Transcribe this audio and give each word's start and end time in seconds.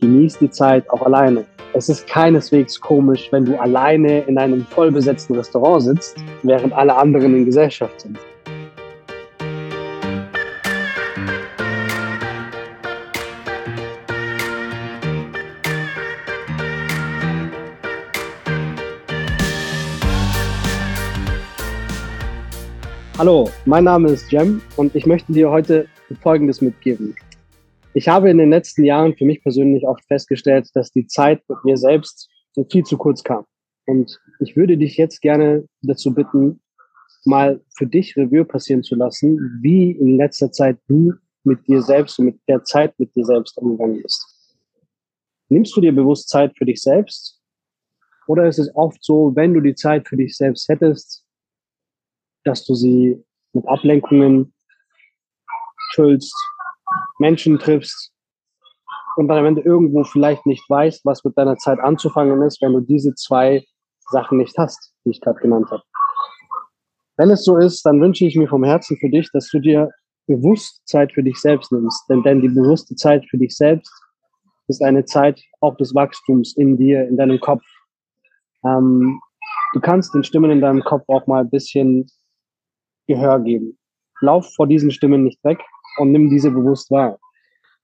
Genieß 0.00 0.38
die 0.38 0.50
Zeit 0.50 0.88
auch 0.88 1.02
alleine. 1.02 1.44
Es 1.74 1.90
ist 1.90 2.06
keineswegs 2.06 2.80
komisch, 2.80 3.28
wenn 3.32 3.44
du 3.44 3.60
alleine 3.60 4.20
in 4.20 4.38
einem 4.38 4.64
vollbesetzten 4.64 5.36
Restaurant 5.36 5.82
sitzt, 5.82 6.16
während 6.42 6.72
alle 6.72 6.96
anderen 6.96 7.36
in 7.36 7.44
Gesellschaft 7.44 8.00
sind. 8.00 8.18
Hallo, 23.18 23.50
mein 23.66 23.84
Name 23.84 24.08
ist 24.08 24.32
Jem 24.32 24.62
und 24.76 24.94
ich 24.96 25.04
möchte 25.04 25.30
dir 25.34 25.50
heute 25.50 25.86
Folgendes 26.22 26.62
mitgeben. 26.62 27.14
Ich 27.92 28.08
habe 28.08 28.30
in 28.30 28.38
den 28.38 28.50
letzten 28.50 28.84
Jahren 28.84 29.16
für 29.16 29.24
mich 29.24 29.42
persönlich 29.42 29.86
oft 29.86 30.04
festgestellt, 30.04 30.68
dass 30.74 30.92
die 30.92 31.06
Zeit 31.06 31.42
mit 31.48 31.58
mir 31.64 31.76
selbst 31.76 32.30
viel 32.70 32.84
zu 32.84 32.96
kurz 32.96 33.24
kam. 33.24 33.44
Und 33.86 34.20
ich 34.38 34.56
würde 34.56 34.76
dich 34.76 34.96
jetzt 34.96 35.20
gerne 35.20 35.66
dazu 35.82 36.14
bitten, 36.14 36.60
mal 37.24 37.60
für 37.76 37.86
dich 37.86 38.16
Revue 38.16 38.44
passieren 38.44 38.84
zu 38.84 38.94
lassen, 38.94 39.58
wie 39.60 39.90
in 39.90 40.16
letzter 40.16 40.52
Zeit 40.52 40.78
du 40.86 41.14
mit 41.42 41.66
dir 41.66 41.82
selbst 41.82 42.18
und 42.18 42.26
mit 42.26 42.40
der 42.46 42.62
Zeit 42.62 42.98
mit 42.98 43.14
dir 43.16 43.24
selbst 43.24 43.56
umgegangen 43.58 44.00
bist. 44.02 44.24
Nimmst 45.48 45.76
du 45.76 45.80
dir 45.80 45.92
bewusst 45.92 46.28
Zeit 46.28 46.56
für 46.56 46.64
dich 46.64 46.80
selbst? 46.80 47.40
Oder 48.28 48.46
ist 48.46 48.60
es 48.60 48.74
oft 48.76 49.02
so, 49.02 49.34
wenn 49.34 49.52
du 49.52 49.60
die 49.60 49.74
Zeit 49.74 50.06
für 50.06 50.16
dich 50.16 50.36
selbst 50.36 50.68
hättest, 50.68 51.26
dass 52.44 52.64
du 52.64 52.74
sie 52.74 53.20
mit 53.52 53.66
Ablenkungen 53.66 54.54
füllst, 55.94 56.32
Menschen 57.18 57.58
triffst 57.58 58.12
und 59.16 59.28
dann 59.28 59.38
am 59.38 59.46
Ende 59.46 59.62
irgendwo 59.62 60.04
vielleicht 60.04 60.46
nicht 60.46 60.68
weißt, 60.68 61.04
was 61.04 61.24
mit 61.24 61.36
deiner 61.36 61.56
Zeit 61.56 61.78
anzufangen 61.80 62.42
ist, 62.42 62.62
wenn 62.62 62.72
du 62.72 62.80
diese 62.80 63.14
zwei 63.14 63.64
Sachen 64.10 64.38
nicht 64.38 64.56
hast, 64.58 64.92
die 65.04 65.10
ich 65.10 65.20
gerade 65.20 65.40
genannt 65.40 65.70
habe. 65.70 65.82
Wenn 67.16 67.30
es 67.30 67.44
so 67.44 67.58
ist, 67.58 67.82
dann 67.82 68.00
wünsche 68.00 68.24
ich 68.24 68.36
mir 68.36 68.48
vom 68.48 68.64
Herzen 68.64 68.96
für 68.96 69.10
dich, 69.10 69.28
dass 69.32 69.48
du 69.50 69.58
dir 69.58 69.90
bewusst 70.26 70.80
Zeit 70.86 71.12
für 71.12 71.22
dich 71.22 71.36
selbst 71.36 71.70
nimmst. 71.72 72.08
Denn, 72.08 72.22
denn 72.22 72.40
die 72.40 72.48
bewusste 72.48 72.94
Zeit 72.94 73.24
für 73.28 73.36
dich 73.36 73.54
selbst 73.54 73.92
ist 74.68 74.82
eine 74.82 75.04
Zeit 75.04 75.42
auch 75.60 75.76
des 75.76 75.94
Wachstums 75.94 76.56
in 76.56 76.78
dir, 76.78 77.06
in 77.08 77.16
deinem 77.16 77.40
Kopf. 77.40 77.64
Ähm, 78.64 79.20
du 79.74 79.80
kannst 79.80 80.14
den 80.14 80.24
Stimmen 80.24 80.50
in 80.50 80.60
deinem 80.60 80.82
Kopf 80.82 81.04
auch 81.08 81.26
mal 81.26 81.40
ein 81.40 81.50
bisschen 81.50 82.06
Gehör 83.06 83.40
geben. 83.40 83.76
Lauf 84.20 84.54
vor 84.54 84.66
diesen 84.66 84.90
Stimmen 84.90 85.24
nicht 85.24 85.42
weg 85.44 85.60
und 86.00 86.12
nimm 86.12 86.30
diese 86.30 86.50
bewusst 86.50 86.90
wahr. 86.90 87.18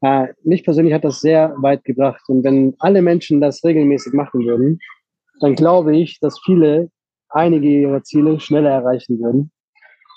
Äh, 0.00 0.28
mich 0.42 0.64
persönlich 0.64 0.94
hat 0.94 1.04
das 1.04 1.20
sehr 1.20 1.54
weit 1.58 1.84
gebracht. 1.84 2.22
Und 2.28 2.44
wenn 2.44 2.74
alle 2.78 3.02
Menschen 3.02 3.40
das 3.40 3.64
regelmäßig 3.64 4.12
machen 4.12 4.44
würden, 4.44 4.78
dann 5.40 5.54
glaube 5.54 5.96
ich, 5.96 6.20
dass 6.20 6.40
viele 6.44 6.90
einige 7.28 7.68
ihrer 7.68 8.02
Ziele 8.02 8.38
schneller 8.38 8.70
erreichen 8.70 9.18
würden 9.18 9.50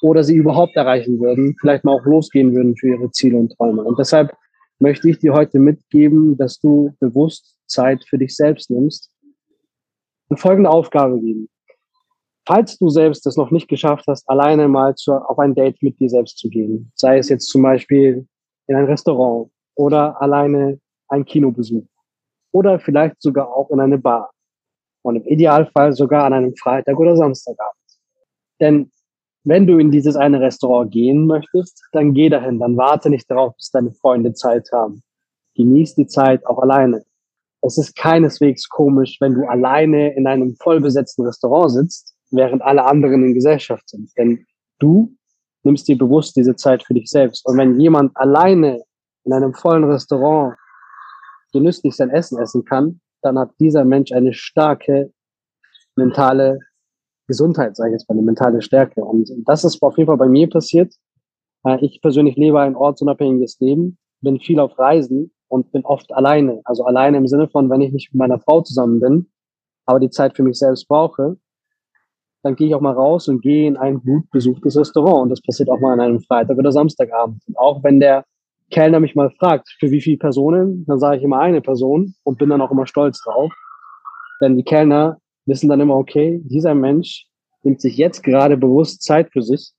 oder 0.01 0.23
sie 0.23 0.35
überhaupt 0.35 0.75
erreichen 0.75 1.19
würden, 1.19 1.55
vielleicht 1.59 1.83
mal 1.83 1.93
auch 1.93 2.05
losgehen 2.05 2.53
würden 2.53 2.75
für 2.77 2.89
ihre 2.89 3.11
Ziele 3.11 3.37
und 3.37 3.55
Träume. 3.57 3.83
Und 3.83 3.97
deshalb 3.97 4.31
möchte 4.79 5.09
ich 5.09 5.19
dir 5.19 5.33
heute 5.33 5.57
mitgeben, 5.57 6.37
dass 6.37 6.59
du 6.59 6.93
bewusst 6.99 7.57
Zeit 7.65 8.03
für 8.07 8.17
dich 8.17 8.35
selbst 8.35 8.69
nimmst 8.69 9.11
und 10.29 10.39
folgende 10.39 10.69
Aufgabe 10.69 11.19
geben 11.19 11.49
falls 12.47 12.77
du 12.77 12.87
selbst 12.87 13.27
es 13.27 13.35
noch 13.35 13.51
nicht 13.51 13.67
geschafft 13.67 14.05
hast, 14.07 14.27
alleine 14.29 14.69
mal 14.69 14.95
zu, 14.95 15.11
auf 15.11 15.37
ein 15.37 15.53
Date 15.53 15.83
mit 15.83 15.99
dir 15.99 16.09
selbst 16.09 16.37
zu 16.37 16.49
gehen, 16.49 16.91
sei 16.95 17.17
es 17.17 17.27
jetzt 17.27 17.49
zum 17.49 17.61
Beispiel 17.61 18.25
in 18.67 18.75
ein 18.75 18.85
Restaurant 18.85 19.51
oder 19.75 20.19
alleine 20.21 20.79
ein 21.09 21.25
Kinobesuch 21.25 21.85
oder 22.53 22.79
vielleicht 22.79 23.21
sogar 23.21 23.53
auch 23.53 23.69
in 23.69 23.81
eine 23.81 23.97
Bar 23.97 24.31
und 25.03 25.17
im 25.17 25.25
Idealfall 25.25 25.91
sogar 25.91 26.23
an 26.23 26.33
einem 26.33 26.55
Freitag 26.55 26.97
oder 26.97 27.17
Samstagabend. 27.17 27.75
Denn 28.61 28.91
wenn 29.43 29.67
du 29.67 29.77
in 29.77 29.91
dieses 29.91 30.15
eine 30.15 30.39
Restaurant 30.39 30.91
gehen 30.91 31.27
möchtest, 31.27 31.83
dann 31.91 32.13
geh 32.13 32.29
dahin, 32.29 32.59
dann 32.59 32.77
warte 32.77 33.09
nicht 33.09 33.29
darauf, 33.29 33.55
bis 33.57 33.71
deine 33.71 33.91
Freunde 33.91 34.33
Zeit 34.33 34.69
haben. 34.73 35.03
Genieß 35.55 35.95
die 35.95 36.07
Zeit 36.07 36.45
auch 36.45 36.59
alleine. 36.59 37.03
Es 37.61 37.77
ist 37.77 37.95
keineswegs 37.95 38.69
komisch, 38.69 39.17
wenn 39.19 39.33
du 39.33 39.47
alleine 39.47 40.15
in 40.15 40.27
einem 40.27 40.55
vollbesetzten 40.55 41.25
Restaurant 41.25 41.71
sitzt 41.71 42.16
während 42.31 42.61
alle 42.61 42.85
anderen 42.85 43.23
in 43.23 43.33
Gesellschaft 43.33 43.89
sind. 43.89 44.11
Denn 44.17 44.45
du 44.79 45.15
nimmst 45.63 45.87
dir 45.87 45.97
bewusst 45.97 46.35
diese 46.35 46.55
Zeit 46.55 46.83
für 46.83 46.93
dich 46.93 47.09
selbst. 47.09 47.45
Und 47.45 47.57
wenn 47.57 47.79
jemand 47.79 48.15
alleine 48.15 48.81
in 49.23 49.33
einem 49.33 49.53
vollen 49.53 49.83
Restaurant 49.83 50.55
genüsslich 51.51 51.95
sein 51.95 52.09
Essen 52.09 52.39
essen 52.39 52.63
kann, 52.65 53.01
dann 53.21 53.37
hat 53.37 53.51
dieser 53.59 53.83
Mensch 53.83 54.11
eine 54.11 54.33
starke 54.33 55.11
mentale 55.95 56.59
Gesundheit, 57.27 57.75
sage 57.75 57.89
ich 57.89 57.93
jetzt 57.93 58.09
mal, 58.09 58.15
eine 58.15 58.23
mentale 58.23 58.61
Stärke. 58.61 59.03
Und 59.03 59.29
das 59.45 59.63
ist 59.63 59.81
auf 59.81 59.97
jeden 59.97 60.07
Fall 60.07 60.17
bei 60.17 60.29
mir 60.29 60.49
passiert. 60.49 60.93
Äh, 61.65 61.83
ich 61.85 62.01
persönlich 62.01 62.35
lebe 62.35 62.59
ein 62.59 62.75
ortsunabhängiges 62.75 63.59
Leben, 63.59 63.97
bin 64.21 64.39
viel 64.39 64.59
auf 64.59 64.77
Reisen 64.79 65.31
und 65.49 65.71
bin 65.71 65.83
oft 65.85 66.11
alleine. 66.13 66.61
Also 66.63 66.85
alleine 66.85 67.17
im 67.17 67.27
Sinne 67.27 67.49
von, 67.49 67.69
wenn 67.69 67.81
ich 67.81 67.91
nicht 67.91 68.13
mit 68.13 68.19
meiner 68.19 68.39
Frau 68.39 68.61
zusammen 68.61 68.99
bin, 68.99 69.29
aber 69.85 69.99
die 69.99 70.09
Zeit 70.09 70.35
für 70.35 70.43
mich 70.43 70.57
selbst 70.57 70.87
brauche, 70.87 71.37
dann 72.47 72.55
gehe 72.55 72.67
ich 72.67 72.75
auch 72.75 72.81
mal 72.81 72.93
raus 72.93 73.27
und 73.27 73.41
gehe 73.41 73.67
in 73.67 73.75
ein 73.75 74.01
gut 74.01 74.31
besuchtes 74.31 74.77
Restaurant. 74.77 75.23
Und 75.23 75.29
das 75.29 75.41
passiert 75.41 75.69
auch 75.69 75.81
mal 75.81 75.91
an 75.91 75.99
einem 75.99 76.21
Freitag 76.21 76.57
oder 76.57 76.71
Samstagabend. 76.71 77.43
Und 77.45 77.57
auch 77.57 77.83
wenn 77.83 77.99
der 77.99 78.23
Kellner 78.71 79.01
mich 79.01 79.15
mal 79.15 79.29
fragt, 79.31 79.67
für 79.79 79.91
wie 79.91 79.99
viele 79.99 80.17
Personen, 80.17 80.85
dann 80.85 80.97
sage 80.97 81.17
ich 81.17 81.23
immer 81.23 81.39
eine 81.39 81.59
Person 81.59 82.15
und 82.23 82.37
bin 82.37 82.49
dann 82.49 82.61
auch 82.61 82.71
immer 82.71 82.87
stolz 82.87 83.21
drauf. 83.21 83.51
Denn 84.39 84.55
die 84.55 84.63
Kellner 84.63 85.17
wissen 85.45 85.67
dann 85.67 85.81
immer, 85.81 85.97
okay, 85.97 86.41
dieser 86.45 86.73
Mensch 86.73 87.25
nimmt 87.63 87.81
sich 87.81 87.97
jetzt 87.97 88.23
gerade 88.23 88.55
bewusst 88.55 89.03
Zeit 89.03 89.29
für 89.33 89.41
sich. 89.41 89.73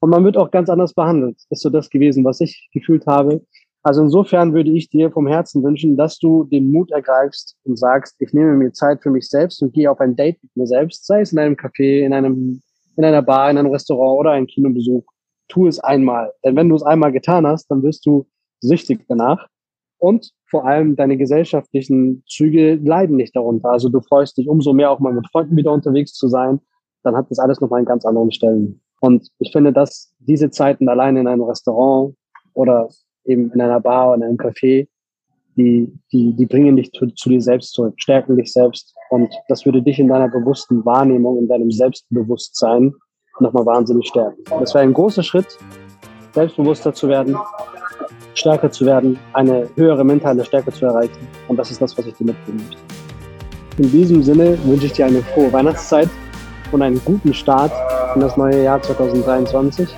Und 0.00 0.08
man 0.08 0.24
wird 0.24 0.38
auch 0.38 0.50
ganz 0.50 0.70
anders 0.70 0.94
behandelt. 0.94 1.36
Ist 1.50 1.60
so 1.60 1.68
das 1.68 1.90
gewesen, 1.90 2.24
was 2.24 2.40
ich 2.40 2.70
gefühlt 2.72 3.06
habe. 3.06 3.42
Also 3.86 4.02
insofern 4.02 4.52
würde 4.52 4.72
ich 4.72 4.90
dir 4.90 5.12
vom 5.12 5.28
Herzen 5.28 5.62
wünschen, 5.62 5.96
dass 5.96 6.18
du 6.18 6.42
den 6.42 6.72
Mut 6.72 6.90
ergreifst 6.90 7.56
und 7.62 7.78
sagst, 7.78 8.16
ich 8.18 8.32
nehme 8.32 8.56
mir 8.56 8.72
Zeit 8.72 9.00
für 9.00 9.10
mich 9.10 9.28
selbst 9.28 9.62
und 9.62 9.72
gehe 9.74 9.88
auf 9.88 10.00
ein 10.00 10.16
Date 10.16 10.42
mit 10.42 10.56
mir 10.56 10.66
selbst, 10.66 11.06
sei 11.06 11.20
es 11.20 11.32
in 11.32 11.38
einem 11.38 11.54
Café, 11.54 12.04
in 12.04 12.12
einem, 12.12 12.60
in 12.96 13.04
einer 13.04 13.22
Bar, 13.22 13.48
in 13.48 13.58
einem 13.58 13.70
Restaurant 13.70 14.18
oder 14.18 14.32
einem 14.32 14.48
Kinobesuch. 14.48 15.04
Tu 15.46 15.68
es 15.68 15.78
einmal. 15.78 16.32
Denn 16.44 16.56
wenn 16.56 16.68
du 16.68 16.74
es 16.74 16.82
einmal 16.82 17.12
getan 17.12 17.46
hast, 17.46 17.70
dann 17.70 17.84
wirst 17.84 18.04
du 18.06 18.26
süchtig 18.58 19.04
danach. 19.06 19.46
Und 19.98 20.32
vor 20.50 20.66
allem 20.66 20.96
deine 20.96 21.16
gesellschaftlichen 21.16 22.24
Züge 22.26 22.74
leiden 22.74 23.14
nicht 23.14 23.36
darunter. 23.36 23.70
Also 23.70 23.88
du 23.88 24.00
freust 24.00 24.36
dich 24.36 24.48
umso 24.48 24.72
mehr 24.72 24.90
auch 24.90 24.98
mal 24.98 25.12
mit 25.12 25.28
Freunden 25.30 25.56
wieder 25.56 25.70
unterwegs 25.70 26.12
zu 26.14 26.26
sein. 26.26 26.58
Dann 27.04 27.14
hat 27.14 27.30
das 27.30 27.38
alles 27.38 27.60
nochmal 27.60 27.78
einen 27.78 27.86
ganz 27.86 28.04
anderen 28.04 28.32
Stellen. 28.32 28.80
Und 29.00 29.28
ich 29.38 29.52
finde, 29.52 29.72
dass 29.72 30.12
diese 30.18 30.50
Zeiten 30.50 30.88
alleine 30.88 31.20
in 31.20 31.28
einem 31.28 31.44
Restaurant 31.44 32.16
oder 32.52 32.88
eben 33.26 33.50
in 33.52 33.60
einer 33.60 33.80
Bar 33.80 34.08
oder 34.08 34.16
in 34.16 34.22
einem 34.24 34.36
Café, 34.36 34.86
die, 35.56 35.90
die, 36.12 36.34
die 36.34 36.46
bringen 36.46 36.76
dich 36.76 36.92
zu, 36.92 37.06
zu 37.08 37.30
dir 37.30 37.40
selbst 37.40 37.72
zurück, 37.72 37.94
stärken 37.96 38.36
dich 38.36 38.52
selbst. 38.52 38.94
Und 39.10 39.32
das 39.48 39.64
würde 39.64 39.82
dich 39.82 39.98
in 39.98 40.08
deiner 40.08 40.28
bewussten 40.28 40.84
Wahrnehmung, 40.84 41.38
in 41.38 41.48
deinem 41.48 41.70
Selbstbewusstsein 41.70 42.94
nochmal 43.40 43.66
wahnsinnig 43.66 44.08
stärken. 44.08 44.42
Das 44.60 44.74
wäre 44.74 44.84
ein 44.84 44.92
großer 44.92 45.22
Schritt, 45.22 45.58
selbstbewusster 46.32 46.92
zu 46.92 47.08
werden, 47.08 47.36
stärker 48.34 48.70
zu 48.70 48.84
werden, 48.84 49.18
eine 49.32 49.68
höhere 49.76 50.04
mentale 50.04 50.44
Stärke 50.44 50.72
zu 50.72 50.86
erreichen. 50.86 51.26
Und 51.48 51.56
das 51.58 51.70
ist 51.70 51.80
das, 51.80 51.96
was 51.96 52.06
ich 52.06 52.14
dir 52.14 52.26
mitgeben 52.26 52.56
möchte. 52.56 52.82
In 53.78 53.90
diesem 53.90 54.22
Sinne 54.22 54.58
wünsche 54.64 54.86
ich 54.86 54.92
dir 54.92 55.06
eine 55.06 55.20
frohe 55.20 55.52
Weihnachtszeit 55.52 56.08
und 56.72 56.82
einen 56.82 57.00
guten 57.04 57.34
Start 57.34 57.72
in 58.14 58.20
das 58.20 58.36
neue 58.36 58.62
Jahr 58.62 58.80
2023 58.80 59.88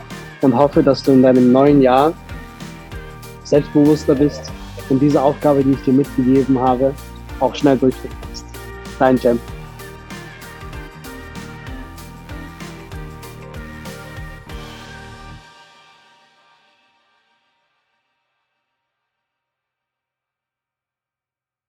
und 0.43 0.57
hoffe, 0.57 0.83
dass 0.83 1.03
du 1.03 1.13
in 1.13 1.23
deinem 1.23 1.53
neuen 1.53 1.81
Jahr 1.81 2.13
selbstbewusster 3.49 4.15
bist 4.15 4.51
und 4.89 5.01
diese 5.01 5.21
Aufgabe, 5.21 5.63
die 5.63 5.73
ich 5.73 5.83
dir 5.83 5.93
mitgegeben 5.93 6.59
habe, 6.59 6.95
auch 7.41 7.55
schnell 7.55 7.79
durchführen 7.79 8.17
kannst. 8.23 8.47
Dein 8.99 9.17
Jam. 9.19 9.39